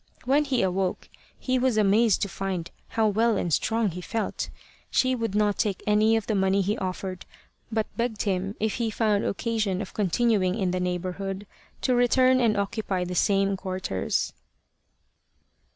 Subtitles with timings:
[0.25, 4.49] When he awoke he was amazed to find how well and strong he felt.
[4.89, 7.27] She would not take any of the money he offered,
[7.71, 11.45] but begged him, if he found occasion of continuing in the neighbourhood,
[11.81, 14.33] to return and occupy the same quarters.